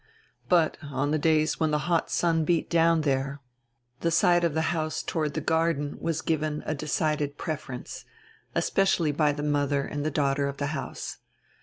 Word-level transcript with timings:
But, 0.49 0.77
on 0.81 1.11
days 1.11 1.59
when 1.59 1.69
the 1.69 1.77
hot 1.85 2.09
sun 2.09 2.43
beat 2.43 2.71
down 2.71 3.01
die 3.01 3.13
re, 3.13 3.35
the 3.99 4.09
side 4.09 4.43
of 4.43 4.55
die 4.55 4.61
house 4.61 5.03
toward 5.03 5.33
die 5.33 5.41
garden 5.41 5.95
was 5.99 6.23
given 6.23 6.63
a 6.65 6.73
decided 6.73 7.37
preference, 7.37 8.03
especially 8.55 9.11
by 9.11 9.31
die 9.31 9.43
mother 9.43 9.83
and 9.83 10.03
die 10.03 10.09
daughter 10.09 10.47
of 10.47 10.57
die 10.57 10.65
house. 10.73 11.19